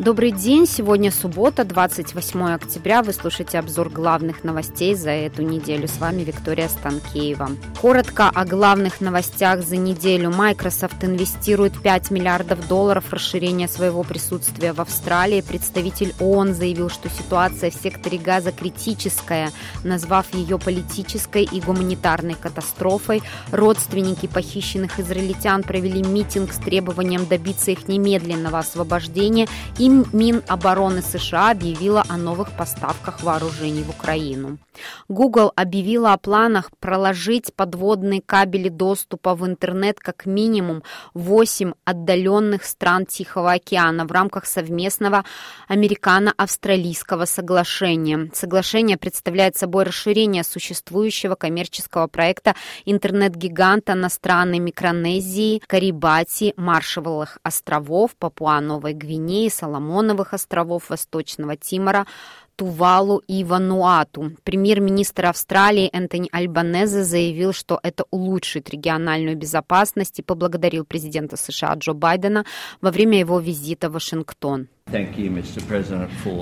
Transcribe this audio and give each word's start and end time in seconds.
Добрый 0.00 0.30
день, 0.32 0.66
сегодня 0.66 1.12
суббота, 1.12 1.62
28 1.62 2.54
октября. 2.54 3.02
Вы 3.02 3.12
слушаете 3.12 3.58
обзор 3.58 3.90
главных 3.90 4.44
новостей 4.44 4.94
за 4.94 5.10
эту 5.10 5.42
неделю. 5.42 5.88
С 5.88 5.98
вами 5.98 6.22
Виктория 6.22 6.68
Станкеева. 6.68 7.50
Коротко 7.82 8.30
о 8.30 8.46
главных 8.46 9.02
новостях 9.02 9.62
за 9.62 9.76
неделю. 9.76 10.30
Microsoft 10.30 11.04
инвестирует 11.04 11.78
5 11.82 12.12
миллиардов 12.12 12.66
долларов 12.66 13.04
в 13.04 13.12
расширение 13.12 13.68
своего 13.68 14.02
присутствия 14.02 14.72
в 14.72 14.80
Австралии. 14.80 15.42
Представитель 15.42 16.14
ООН 16.18 16.54
заявил, 16.54 16.88
что 16.88 17.10
ситуация 17.10 17.70
в 17.70 17.74
секторе 17.74 18.16
газа 18.16 18.52
критическая, 18.52 19.50
назвав 19.84 20.32
ее 20.32 20.58
политической 20.58 21.44
и 21.44 21.60
гуманитарной 21.60 22.36
катастрофой. 22.40 23.22
Родственники 23.50 24.28
похищенных 24.28 24.98
израильтян 24.98 25.62
провели 25.62 26.02
митинг 26.02 26.54
с 26.54 26.56
требованием 26.56 27.26
добиться 27.26 27.70
их 27.70 27.86
немедленного 27.86 28.60
освобождения 28.60 29.46
и 29.76 29.89
Минобороны 29.90 31.02
США 31.02 31.50
объявила 31.50 32.04
о 32.08 32.16
новых 32.16 32.52
поставках 32.56 33.22
вооружений 33.24 33.82
в 33.82 33.90
Украину. 33.90 34.58
Google 35.08 35.52
объявила 35.56 36.12
о 36.12 36.18
планах 36.18 36.70
проложить 36.78 37.52
подводные 37.54 38.22
кабели 38.22 38.68
доступа 38.68 39.34
в 39.34 39.44
интернет 39.44 39.98
как 39.98 40.26
минимум 40.26 40.82
8 41.14 41.72
отдаленных 41.84 42.64
стран 42.64 43.04
Тихого 43.04 43.52
океана 43.52 44.06
в 44.06 44.12
рамках 44.12 44.46
совместного 44.46 45.24
американо-австралийского 45.68 47.24
соглашения. 47.24 48.30
Соглашение 48.32 48.96
представляет 48.96 49.56
собой 49.56 49.84
расширение 49.84 50.44
существующего 50.44 51.34
коммерческого 51.34 52.06
проекта 52.06 52.54
интернет-гиганта 52.84 53.94
на 53.94 54.08
страны 54.08 54.60
Микронезии, 54.60 55.60
Карибати, 55.66 56.54
Маршалловых 56.56 57.38
островов, 57.42 58.14
Папуа-Новой 58.16 58.94
Гвинеи, 58.94 59.48
Соломоновых 59.48 59.79
Соломоновых 59.80 60.34
островов, 60.34 60.90
Восточного 60.90 61.56
Тимора, 61.56 62.06
Тувалу 62.56 63.22
и 63.26 63.42
Вануату. 63.44 64.32
Премьер-министр 64.44 65.26
Австралии 65.26 65.88
Энтони 65.92 66.28
Альбанезе 66.30 67.02
заявил, 67.02 67.54
что 67.54 67.80
это 67.82 68.04
улучшит 68.10 68.68
региональную 68.68 69.36
безопасность 69.36 70.18
и 70.18 70.22
поблагодарил 70.22 70.84
президента 70.84 71.36
США 71.36 71.74
Джо 71.74 71.94
Байдена 71.94 72.44
во 72.82 72.90
время 72.90 73.18
его 73.18 73.40
визита 73.40 73.88
в 73.88 73.94
Вашингтон. 73.94 74.68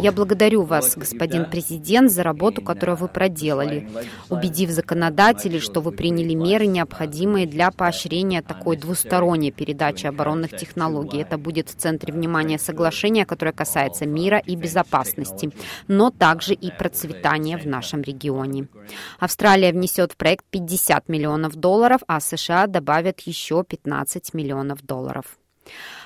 Я 0.01 0.13
благодарю 0.13 0.63
вас, 0.63 0.97
господин 0.97 1.45
президент, 1.47 2.11
за 2.11 2.23
работу, 2.23 2.63
которую 2.63 2.97
вы 2.97 3.09
проделали, 3.09 3.89
убедив 4.31 4.71
законодателей, 4.71 5.61
что 5.61 5.81
вы 5.81 5.93
приняли 5.93 6.35
меры, 6.35 6.67
необходимые 6.67 7.47
для 7.47 7.71
поощрения 7.71 8.43
такой 8.43 8.77
двусторонней 8.77 9.51
передачи 9.51 10.07
оборонных 10.07 10.57
технологий. 10.57 11.21
Это 11.21 11.39
будет 11.39 11.69
в 11.69 11.77
центре 11.77 12.13
внимания 12.13 12.59
соглашения, 12.59 13.27
которое 13.27 13.53
касается 13.53 14.07
мира 14.07 14.39
и 14.39 14.57
безопасности, 14.57 15.51
но 15.87 16.11
также 16.11 16.55
и 16.55 16.71
процветания 16.71 17.59
в 17.59 17.67
нашем 17.67 18.03
регионе. 18.03 18.69
Австралия 19.19 19.73
внесет 19.73 20.13
в 20.13 20.17
проект 20.17 20.45
50 20.51 21.09
миллионов 21.09 21.55
долларов, 21.57 22.01
а 22.07 22.21
США 22.21 22.67
добавят 22.67 23.21
еще 23.21 23.65
15 23.65 24.35
миллионов 24.35 24.83
долларов. 24.85 25.39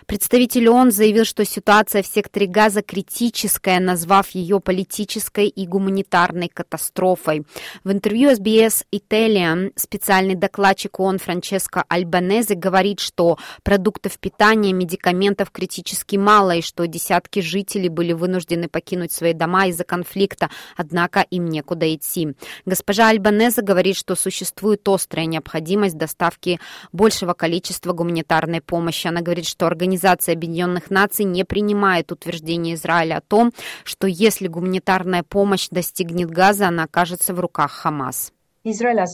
Представитель 0.07 0.69
ООН 0.69 0.91
заявил, 0.91 1.25
что 1.25 1.45
ситуация 1.45 2.03
в 2.03 2.07
секторе 2.07 2.47
газа 2.47 2.83
критическая, 2.83 3.79
назвав 3.79 4.31
ее 4.31 4.61
политической 4.61 5.47
и 5.47 5.67
гуманитарной 5.67 6.49
катастрофой. 6.49 7.45
В 7.85 7.93
интервью 7.93 8.31
SBS 8.31 8.85
Italia 8.93 9.73
специальный 9.77 10.35
докладчик 10.35 10.99
ООН 10.99 11.19
Франческо 11.19 11.85
Альбанезе 11.89 12.55
говорит, 12.55 13.01
что 13.01 13.39
продуктов 13.63 14.19
питания, 14.19 14.73
медикаментов 14.73 15.51
критически 15.51 16.17
мало 16.17 16.57
и 16.57 16.63
что 16.63 16.87
десятки 16.87 17.41
жителей 17.41 17.89
были 17.89 18.13
вынуждены 18.13 18.69
покинуть 18.69 19.13
свои 19.13 19.33
дома 19.33 19.67
из-за 19.69 19.85
конфликта, 19.85 20.51
однако 20.77 21.21
им 21.21 21.47
некуда 21.47 21.95
идти. 21.95 22.35
Госпожа 22.67 23.09
Альбанезе 23.09 23.63
говорит, 23.63 23.97
что 23.97 24.17
существует 24.17 24.87
острая 24.89 25.27
необходимость 25.27 25.97
доставки 25.97 26.59
большего 26.93 27.35
количества 27.35 27.93
гуманитарной 27.93 28.61
помощи. 28.61 29.07
Она 29.07 29.21
говорит, 29.21 29.47
что 29.47 29.67
Организация 29.67 29.92
Объединенных 30.33 30.91
Наций 30.91 31.25
не 31.25 31.45
принимает 31.45 32.13
утверждение 32.13 32.75
Израиля 32.75 33.19
о 33.19 33.21
том, 33.21 33.53
что 33.85 34.07
если 34.07 34.47
гуманитарная 34.47 35.23
помощь 35.23 35.69
достигнет 35.71 36.31
Газа, 36.31 36.69
она 36.69 36.85
окажется 36.85 37.35
в 37.35 37.41
руках 37.41 37.73
Хамас. 37.73 38.33
У 38.65 38.69
Израиля 38.69 39.09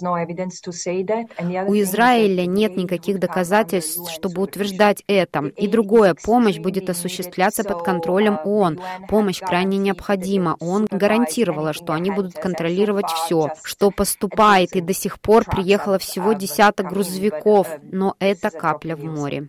нет 2.45 2.77
никаких 2.77 3.19
доказательств, 3.19 4.13
чтобы 4.13 4.43
утверждать 4.43 5.03
это. 5.07 5.47
И 5.57 5.67
другое, 5.69 6.15
помощь 6.15 6.59
будет 6.59 6.91
осуществляться 6.91 7.65
под 7.65 7.83
контролем 7.83 8.39
ООН. 8.45 8.79
Помощь 9.09 9.41
крайне 9.41 9.79
необходима. 9.79 10.57
ООН 10.61 10.89
гарантировала, 10.91 11.73
что 11.73 11.95
они 11.95 12.11
будут 12.11 12.35
контролировать 12.35 13.11
все, 13.11 13.49
что 13.63 13.91
поступает, 13.91 14.77
и 14.77 14.83
до 14.83 14.93
сих 14.93 15.19
пор 15.19 15.47
приехало 15.47 15.99
всего 15.99 16.35
десяток 16.35 16.91
грузовиков, 16.91 17.69
но 17.91 18.17
это 18.19 18.51
капля 18.51 18.97
в 18.97 19.05
море. 19.05 19.49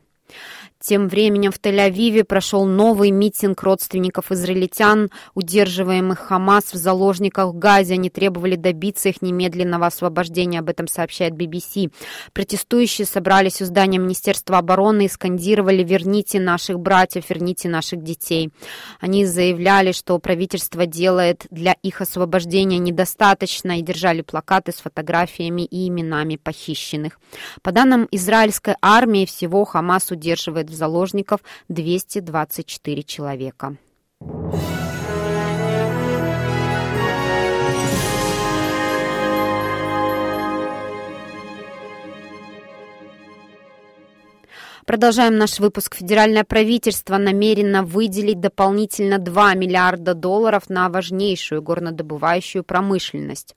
Тем 0.82 1.10
временем 1.10 1.52
в 1.52 1.60
Тель-Авиве 1.60 2.24
прошел 2.24 2.64
новый 2.64 3.12
митинг 3.12 3.62
родственников 3.64 4.32
израильтян, 4.32 5.12
удерживаемых 5.34 6.20
Хамас 6.20 6.72
в 6.72 6.78
заложниках 6.78 7.50
в 7.50 7.58
Газе. 7.58 7.96
Они 7.96 8.10
требовали 8.10 8.56
добиться 8.56 9.10
их 9.10 9.22
немедленного 9.22 9.88
освобождения, 9.88 10.60
об 10.60 10.70
этом 10.70 10.88
сообщает 10.88 11.34
BBC. 11.34 11.92
Протестующие 12.32 13.06
собрались 13.06 13.62
у 13.62 13.66
здания 13.66 13.98
Министерства 13.98 14.60
обороны 14.60 15.06
и 15.06 15.10
скандировали 15.10 15.84
«Верните 15.84 16.40
наших 16.40 16.80
братьев, 16.80 17.30
верните 17.30 17.68
наших 17.68 18.02
детей». 18.02 18.50
Они 19.02 19.26
заявляли, 19.26 19.92
что 19.92 20.18
правительство 20.18 20.86
делает 20.86 21.46
для 21.52 21.74
их 21.84 22.00
освобождения 22.00 22.78
недостаточно 22.78 23.80
и 23.80 23.82
держали 23.82 24.22
плакаты 24.22 24.72
с 24.72 24.76
фотографиями 24.76 25.64
и 25.64 25.90
именами 25.90 26.38
похищенных. 26.38 27.20
По 27.62 27.74
данным 27.74 28.08
израильской 28.12 28.76
армии, 28.82 29.26
всего 29.26 29.66
Хамас 29.66 30.10
удерживает 30.12 30.69
в 30.70 30.74
заложников 30.74 31.42
224 31.68 33.04
человека. 33.04 33.78
Продолжаем 44.90 45.38
наш 45.38 45.60
выпуск. 45.60 45.98
Федеральное 45.98 46.44
правительство 46.44 47.18
намерено 47.18 47.84
выделить 47.84 48.40
дополнительно 48.40 49.20
2 49.20 49.54
миллиарда 49.54 50.16
долларов 50.16 50.64
на 50.68 50.90
важнейшую 50.90 51.62
горнодобывающую 51.62 52.64
промышленность. 52.64 53.56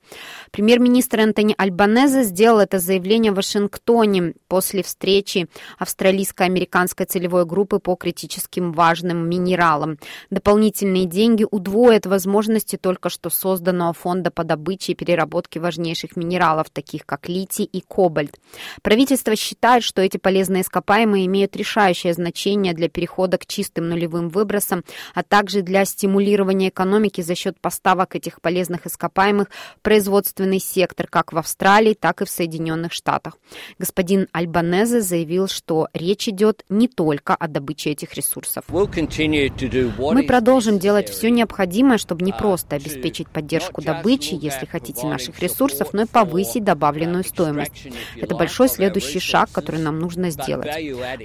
Премьер-министр 0.50 1.20
Энтони 1.20 1.54
Альбанезе 1.56 2.24
сделал 2.24 2.58
это 2.58 2.78
заявление 2.78 3.32
в 3.32 3.36
Вашингтоне 3.36 4.34
после 4.46 4.82
встречи 4.82 5.48
австралийско-американской 5.78 7.06
целевой 7.06 7.46
группы 7.46 7.78
по 7.78 7.96
критическим 7.96 8.72
важным 8.72 9.26
минералам. 9.26 9.96
Дополнительные 10.28 11.06
деньги 11.06 11.46
удвоят 11.50 12.04
возможности 12.04 12.76
только 12.76 13.08
что 13.08 13.30
созданного 13.30 13.94
фонда 13.94 14.30
по 14.30 14.44
добыче 14.44 14.92
и 14.92 14.94
переработке 14.94 15.60
важнейших 15.60 16.14
минералов, 16.14 16.68
таких 16.68 17.06
как 17.06 17.30
литий 17.30 17.64
и 17.64 17.80
кобальт. 17.80 18.38
Правительство 18.82 19.34
считает, 19.34 19.82
что 19.82 20.02
эти 20.02 20.18
полезные 20.18 20.60
ископаемые 20.60 21.21
имеют 21.26 21.56
решающее 21.56 22.14
значение 22.14 22.74
для 22.74 22.88
перехода 22.88 23.38
к 23.38 23.46
чистым 23.46 23.88
нулевым 23.88 24.28
выбросам, 24.28 24.84
а 25.14 25.22
также 25.22 25.62
для 25.62 25.84
стимулирования 25.84 26.68
экономики 26.68 27.20
за 27.20 27.34
счет 27.34 27.60
поставок 27.60 28.16
этих 28.16 28.40
полезных 28.40 28.86
ископаемых 28.86 29.48
в 29.78 29.80
производственный 29.82 30.58
сектор 30.58 31.06
как 31.06 31.32
в 31.32 31.38
Австралии, 31.38 31.94
так 31.94 32.22
и 32.22 32.24
в 32.24 32.30
Соединенных 32.30 32.92
Штатах. 32.92 33.38
Господин 33.78 34.28
Альбанезе 34.32 35.00
заявил, 35.00 35.48
что 35.48 35.88
речь 35.92 36.28
идет 36.28 36.64
не 36.68 36.88
только 36.88 37.34
о 37.34 37.48
добыче 37.48 37.90
этих 37.90 38.14
ресурсов. 38.14 38.64
Мы 38.68 40.22
продолжим 40.24 40.78
делать 40.78 41.08
все 41.08 41.30
необходимое, 41.30 41.98
чтобы 41.98 42.24
не 42.24 42.32
просто 42.32 42.76
обеспечить 42.76 43.28
поддержку 43.28 43.82
добычи, 43.82 44.38
если 44.40 44.66
хотите, 44.66 45.06
наших 45.06 45.40
ресурсов, 45.40 45.92
но 45.92 46.02
и 46.02 46.06
повысить 46.06 46.64
добавленную 46.64 47.24
стоимость. 47.24 47.86
Это 48.16 48.34
большой 48.34 48.68
следующий 48.68 49.20
шаг, 49.20 49.50
который 49.52 49.80
нам 49.80 49.98
нужно 49.98 50.30
сделать 50.30 50.68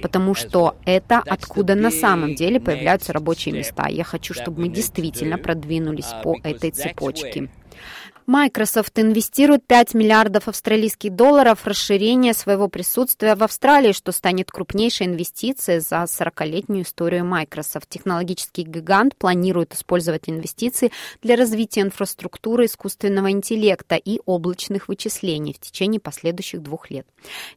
потому 0.02 0.34
что 0.34 0.76
это 0.84 1.22
откуда 1.24 1.74
на 1.74 1.90
самом 1.90 2.34
деле 2.34 2.60
появляются 2.60 3.12
рабочие 3.12 3.54
места. 3.54 3.88
Я 3.88 4.04
хочу, 4.04 4.34
чтобы 4.34 4.62
мы 4.62 4.68
действительно 4.68 5.38
продвинулись 5.38 6.12
по 6.22 6.38
этой 6.42 6.70
цепочке. 6.70 7.48
Microsoft 8.28 8.98
инвестирует 8.98 9.66
5 9.66 9.94
миллиардов 9.94 10.48
австралийских 10.48 11.16
долларов 11.16 11.60
в 11.60 11.66
расширение 11.66 12.34
своего 12.34 12.68
присутствия 12.68 13.34
в 13.34 13.42
Австралии, 13.42 13.92
что 13.92 14.12
станет 14.12 14.50
крупнейшей 14.50 15.06
инвестицией 15.06 15.80
за 15.80 16.02
40-летнюю 16.02 16.82
историю 16.82 17.24
Microsoft. 17.24 17.88
Технологический 17.88 18.64
гигант 18.64 19.16
планирует 19.16 19.72
использовать 19.72 20.28
инвестиции 20.28 20.92
для 21.22 21.36
развития 21.36 21.80
инфраструктуры 21.80 22.66
искусственного 22.66 23.30
интеллекта 23.30 23.94
и 23.96 24.20
облачных 24.26 24.88
вычислений 24.88 25.54
в 25.54 25.60
течение 25.60 25.98
последующих 25.98 26.62
двух 26.62 26.90
лет. 26.90 27.06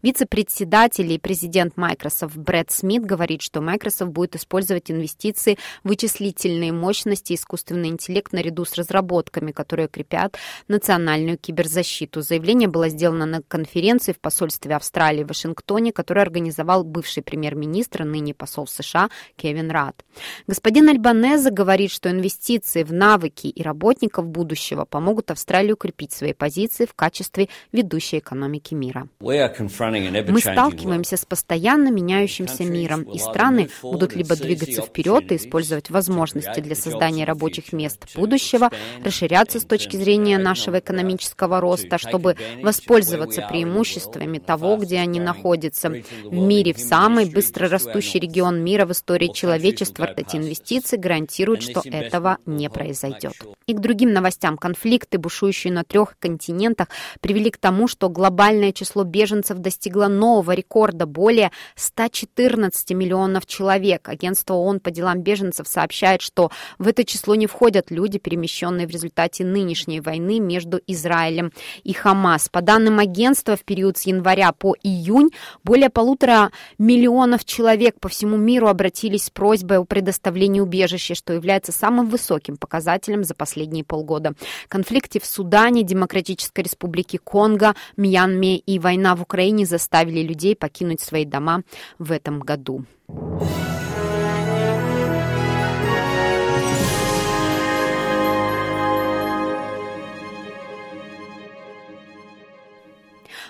Вице-председатель 0.04 1.12
и 1.12 1.20
президент 1.20 1.76
Microsoft 1.76 2.38
Брэд 2.38 2.72
Смит 2.72 3.06
говорит, 3.06 3.42
что 3.42 3.60
Microsoft 3.60 4.12
будет 4.12 4.38
использовать 4.38 4.90
инвестиции 4.90 5.58
в 5.84 5.90
вычислительные 5.90 6.72
мощности 6.72 7.34
искусственный 7.34 7.90
интеллект 7.90 8.32
наряду 8.32 8.64
с 8.64 8.76
разработками, 8.76 9.52
которые 9.52 9.90
крепят 10.12 10.38
национальную 10.68 11.38
киберзащиту. 11.38 12.22
Заявление 12.22 12.68
было 12.68 12.90
сделано 12.90 13.26
на 13.26 13.42
конференции 13.42 14.12
в 14.14 14.20
посольстве 14.20 14.76
Австралии 14.76 15.24
в 15.24 15.28
Вашингтоне, 15.28 15.92
которую 15.92 16.22
организовал 16.22 16.84
бывший 16.84 17.24
премьер-министр, 17.24 18.04
ныне 18.04 18.34
посол 18.34 18.68
США 18.68 19.10
Кевин 19.36 19.72
Рад. 19.72 20.04
Господин 20.48 20.90
Альбанеза 20.90 21.52
говорит, 21.52 21.92
что 21.92 22.10
инвестиции 22.10 22.84
в 22.84 22.94
навыки 22.94 23.48
и 23.48 23.64
работников 23.64 24.28
будущего 24.28 24.86
помогут 24.86 25.32
Австралии 25.32 25.72
укрепить 25.72 26.12
свои 26.12 26.34
позиции 26.34 26.86
в 26.86 26.94
качестве 26.94 27.48
ведущей 27.72 28.20
экономики 28.20 28.74
мира. 28.74 29.08
Мы 29.20 30.40
сталкиваемся 30.40 31.18
с 31.18 31.26
постоянно 31.26 31.90
меняющимся 31.90 32.64
миром, 32.64 33.04
и 33.04 33.18
страны 33.18 33.70
будут 33.82 34.16
либо 34.16 34.36
двигаться 34.36 34.82
вперед 34.82 35.32
и 35.32 35.36
использовать 35.36 35.90
возможности 35.90 36.60
для 36.60 36.76
создания 36.76 37.26
рабочих 37.26 37.74
мест 37.74 38.06
будущего, 38.16 38.70
расширяться 39.04 39.60
с 39.60 39.66
точки 39.66 39.98
зрения 40.02 40.38
нашего 40.38 40.80
экономического 40.80 41.60
роста, 41.60 41.98
чтобы 41.98 42.36
воспользоваться 42.62 43.48
преимуществами 43.50 44.40
того, 44.40 44.78
где 44.78 44.98
они 44.98 45.20
находятся. 45.20 45.90
В 46.24 46.34
мире, 46.34 46.74
в 46.74 46.80
самый 46.80 47.26
быстро 47.30 47.70
растущий 47.70 48.20
регион 48.20 48.64
мира 48.64 48.86
в 48.86 48.92
истории 48.92 49.32
человечества, 49.34 50.12
эти 50.18 50.38
инвестиции 50.38 50.98
гарантируют, 50.98 51.62
что 51.62 51.82
этого 51.86 52.38
не 52.46 52.70
произойдет. 52.70 53.34
И 53.68 53.74
к 53.74 53.80
другим 53.80 54.12
новостям. 54.14 54.58
Конфликты, 54.58 55.18
бушующие 55.18 55.72
на 55.72 55.84
трех 55.84 56.18
континентах, 56.20 56.88
привели 57.20 57.52
к 57.52 57.58
тому, 57.58 57.88
что 57.88 58.10
глобальное 58.10 58.72
число 58.72 59.04
беженцев 59.04 59.60
достигло 59.60 60.08
нового 60.08 60.52
рекорда– 60.54 61.06
более 61.22 61.52
114 61.76 62.92
миллионов 62.92 63.46
человек. 63.46 64.10
Агентство 64.10 64.56
ООН 64.56 64.80
по 64.80 64.92
делам 64.92 65.22
беженцев 65.22 65.68
сообщает, 65.68 66.22
что 66.22 66.52
в 66.80 66.88
это 66.88 67.04
число 67.04 67.36
не 67.36 67.48
входят 67.48 67.92
люди, 67.92 68.18
перемещенные 68.18 68.88
в 68.88 68.90
результате 68.90 69.44
нынешней 69.44 69.81
войны 69.88 70.22
войны 70.22 70.40
между 70.40 70.82
Израилем 70.88 71.52
и 71.84 71.94
Хамас. 71.94 72.50
По 72.50 72.62
данным 72.62 73.00
агентства, 73.00 73.56
в 73.56 73.64
период 73.64 73.98
с 73.98 74.04
января 74.04 74.52
по 74.52 74.76
июнь 74.84 75.30
более 75.64 75.90
полутора 75.90 76.52
миллионов 76.78 77.46
человек 77.46 78.00
по 78.00 78.10
всему 78.10 78.38
миру 78.38 78.68
обратились 78.68 79.26
с 79.26 79.30
просьбой 79.30 79.78
о 79.78 79.86
предоставлении 79.86 80.60
убежища, 80.60 81.16
что 81.16 81.34
является 81.34 81.72
самым 81.72 82.10
высоким 82.10 82.58
показателем 82.58 83.24
за 83.24 83.34
последние 83.34 83.84
полгода. 83.84 84.34
Конфликты 84.68 85.20
в 85.20 85.26
Судане, 85.26 85.84
Демократической 85.84 86.62
Республике 86.62 87.18
Конго, 87.18 87.76
Мьянме 87.98 88.58
и 88.58 88.80
война 88.80 89.16
в 89.16 89.22
Украине 89.22 89.66
заставили 89.66 90.22
людей 90.22 90.56
покинуть 90.56 91.02
свои 91.02 91.26
дома 91.26 91.64
в 92.00 92.12
этом 92.12 92.40
году. 92.40 92.86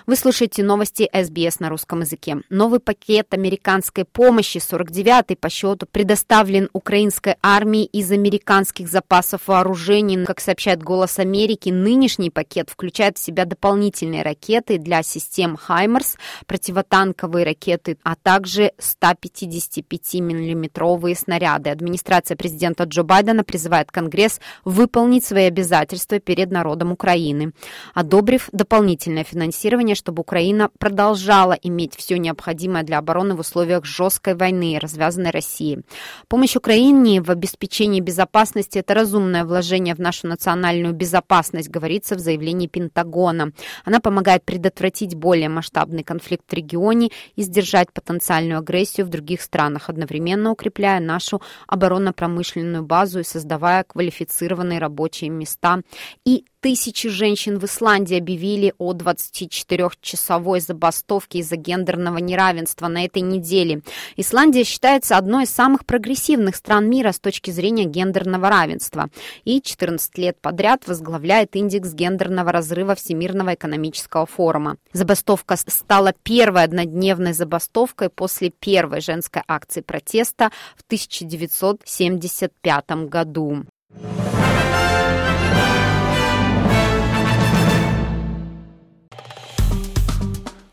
Вы 0.04 0.16
слушаете 0.16 0.64
новости 0.64 1.08
СБС 1.12 1.60
на 1.60 1.68
русском 1.68 2.00
языке. 2.00 2.38
Новый 2.50 2.80
пакет 2.80 3.32
американской 3.32 4.04
помощи, 4.04 4.58
49-й 4.58 5.36
по 5.36 5.48
счету, 5.48 5.86
предоставлен 5.90 6.68
украинской 6.72 7.36
армии 7.40 7.84
из 7.84 8.10
американских 8.10 8.88
запасов 8.88 9.42
вооружений. 9.46 10.24
Как 10.24 10.40
сообщает 10.40 10.82
«Голос 10.82 11.20
Америки», 11.20 11.68
нынешний 11.68 12.30
пакет 12.30 12.68
включает 12.68 13.16
в 13.16 13.20
себя 13.20 13.44
дополнительные 13.44 14.22
ракеты 14.22 14.78
для 14.78 15.04
систем 15.04 15.56
«Хаймерс», 15.56 16.16
противотанковые 16.46 17.44
ракеты, 17.44 17.96
а 18.02 18.16
также 18.16 18.72
155-миллиметровые 18.78 21.14
снаряды. 21.14 21.70
Администрация 21.70 22.36
президента 22.36 22.82
Джо 22.84 23.04
Байдена 23.04 23.44
призывает 23.44 23.92
Конгресс 23.92 24.40
выполнить 24.64 25.24
свои 25.24 25.44
обязательства 25.44 26.18
перед 26.18 26.50
народом 26.50 26.90
Украины, 26.90 27.52
одобрив 27.94 28.48
дополнительное 28.52 29.22
финансирование 29.22 29.91
требование, 29.92 29.94
чтобы 29.94 30.20
Украина 30.20 30.70
продолжала 30.78 31.52
иметь 31.52 31.94
все 31.96 32.18
необходимое 32.18 32.82
для 32.82 32.98
обороны 32.98 33.34
в 33.34 33.40
условиях 33.40 33.84
жесткой 33.84 34.34
войны, 34.34 34.78
развязанной 34.80 35.30
Россией. 35.30 35.82
Помощь 36.28 36.56
Украине 36.56 37.20
в 37.20 37.30
обеспечении 37.30 38.00
безопасности– 38.00 38.78
это 38.80 38.94
разумное 38.94 39.44
вложение 39.44 39.94
в 39.94 40.00
нашу 40.00 40.28
национальную 40.28 40.94
безопасность, 40.94 41.70
говорится 41.70 42.14
в 42.14 42.18
заявлении 42.18 42.68
Пентагона. 42.68 43.52
Она 43.84 44.00
помогает 44.00 44.44
предотвратить 44.44 45.14
более 45.14 45.48
масштабный 45.48 46.02
конфликт 46.02 46.44
в 46.50 46.54
регионе 46.54 47.10
и 47.36 47.42
сдержать 47.42 47.92
потенциальную 47.92 48.58
агрессию 48.58 49.06
в 49.06 49.10
других 49.10 49.42
странах, 49.42 49.88
одновременно 49.88 50.50
укрепляя 50.50 51.00
нашу 51.00 51.40
оборонно-промышленную 51.68 52.82
базу 52.82 53.20
и 53.20 53.24
создавая 53.24 53.84
квалифицированные 53.84 54.78
рабочие 54.78 55.30
места 55.30 55.80
и 56.26 56.44
Тысячи 56.62 57.08
женщин 57.08 57.58
в 57.58 57.64
Исландии 57.64 58.16
объявили 58.16 58.72
о 58.78 58.92
24-часовой 58.92 60.60
забастовке 60.60 61.40
из-за 61.40 61.56
гендерного 61.56 62.18
неравенства 62.18 62.86
на 62.86 63.04
этой 63.04 63.20
неделе. 63.20 63.82
Исландия 64.16 64.62
считается 64.62 65.16
одной 65.16 65.42
из 65.42 65.50
самых 65.50 65.84
прогрессивных 65.84 66.54
стран 66.54 66.88
мира 66.88 67.10
с 67.10 67.18
точки 67.18 67.50
зрения 67.50 67.84
гендерного 67.84 68.48
равенства 68.48 69.08
и 69.42 69.60
14 69.60 70.16
лет 70.18 70.40
подряд 70.40 70.86
возглавляет 70.86 71.56
индекс 71.56 71.94
гендерного 71.94 72.52
разрыва 72.52 72.94
Всемирного 72.94 73.54
экономического 73.54 74.26
форума. 74.26 74.76
Забастовка 74.92 75.56
стала 75.56 76.14
первой 76.22 76.62
однодневной 76.62 77.32
забастовкой 77.32 78.08
после 78.08 78.50
первой 78.50 79.00
женской 79.00 79.42
акции 79.48 79.80
протеста 79.80 80.52
в 80.76 80.84
1975 80.86 82.90
году. 83.08 83.64